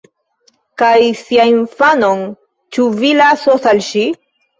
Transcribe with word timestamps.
Kaj 0.81 0.93
sian 1.19 1.51
infanon 1.57 2.23
ĉu 2.77 2.87
vi 3.03 3.13
lasos 3.21 3.69
al 3.73 3.83
ŝi? 3.91 4.03